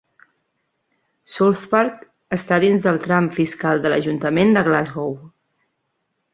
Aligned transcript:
Southpark 1.33 2.01
està 2.39 2.59
dins 2.65 2.87
del 2.89 2.99
tram 3.05 3.29
fiscal 3.37 3.87
de 3.87 3.95
l'Ajuntament 3.95 4.59
de 4.59 4.67
Glasgow. 4.73 5.17